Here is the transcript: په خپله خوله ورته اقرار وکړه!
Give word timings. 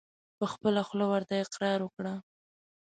په 0.37 0.45
خپله 0.53 0.81
خوله 0.87 1.05
ورته 1.11 1.33
اقرار 1.43 1.79
وکړه! 1.83 2.13